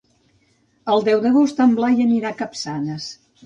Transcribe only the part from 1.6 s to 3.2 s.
en Blai anirà a Capçanes.